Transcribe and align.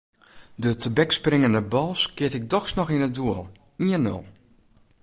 De 0.63 0.71
tebekspringende 0.75 1.61
bal 1.63 1.95
skeat 1.95 2.33
ik 2.39 2.45
dochs 2.51 2.71
noch 2.77 2.91
yn 2.95 3.05
it 3.07 3.15
doel: 3.19 3.41
ien-nul. 3.89 4.23